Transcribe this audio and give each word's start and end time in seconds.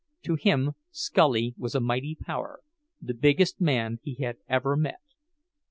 To 0.23 0.33
him 0.33 0.71
Scully 0.89 1.53
was 1.59 1.75
a 1.75 1.79
mighty 1.79 2.17
power, 2.19 2.61
the 2.99 3.13
"biggest" 3.13 3.61
man 3.61 3.99
he 4.01 4.15
had 4.15 4.37
ever 4.49 4.75
met. 4.75 5.01